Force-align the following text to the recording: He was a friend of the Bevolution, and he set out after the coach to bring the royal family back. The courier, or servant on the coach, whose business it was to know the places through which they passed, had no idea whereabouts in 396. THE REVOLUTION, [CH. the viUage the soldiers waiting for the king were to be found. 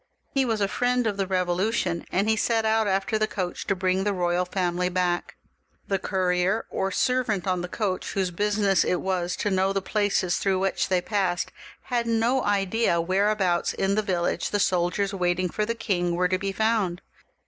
He 0.33 0.45
was 0.45 0.61
a 0.61 0.67
friend 0.67 1.05
of 1.05 1.17
the 1.17 1.27
Bevolution, 1.27 2.07
and 2.11 2.27
he 2.27 2.35
set 2.35 2.65
out 2.65 2.87
after 2.87 3.19
the 3.19 3.27
coach 3.27 3.67
to 3.67 3.75
bring 3.75 4.03
the 4.03 4.13
royal 4.13 4.45
family 4.45 4.89
back. 4.89 5.35
The 5.89 5.99
courier, 5.99 6.65
or 6.71 6.89
servant 6.89 7.45
on 7.45 7.61
the 7.61 7.67
coach, 7.67 8.13
whose 8.13 8.31
business 8.31 8.83
it 8.83 8.95
was 8.99 9.35
to 9.35 9.51
know 9.51 9.73
the 9.73 9.79
places 9.79 10.39
through 10.39 10.57
which 10.57 10.89
they 10.89 11.01
passed, 11.01 11.51
had 11.83 12.07
no 12.07 12.43
idea 12.43 12.99
whereabouts 12.99 13.73
in 13.73 13.95
396. 13.95 13.99
THE 13.99 14.05
REVOLUTION, 14.07 14.13
[CH. 14.17 14.41
the 14.41 14.47
viUage 14.47 14.51
the 14.51 14.65
soldiers 14.65 15.13
waiting 15.21 15.49
for 15.49 15.67
the 15.67 15.75
king 15.75 16.15
were 16.15 16.27
to 16.27 16.39
be 16.39 16.51
found. 16.51 17.03